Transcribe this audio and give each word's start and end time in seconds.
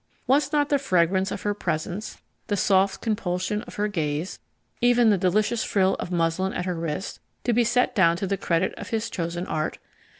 Was 0.25 0.51
not 0.51 0.69
the 0.69 0.79
fragrance 0.79 1.29
of 1.29 1.43
her 1.43 1.53
presence, 1.53 2.17
the 2.47 2.57
soft 2.57 3.01
compulsion 3.01 3.61
of 3.67 3.75
her 3.75 3.87
gaze, 3.87 4.39
even 4.81 5.11
the 5.11 5.15
delirious 5.19 5.63
frill 5.63 5.93
of 5.99 6.11
muslin 6.11 6.53
at 6.53 6.65
her 6.65 6.73
wrist, 6.73 7.19
to 7.43 7.53
be 7.53 7.63
set 7.63 7.93
down 7.93 8.17
to 8.17 8.25
the 8.25 8.35
credit 8.35 8.73
of 8.79 8.89
his 8.89 9.11
chosen 9.11 9.45
art? 9.45 9.77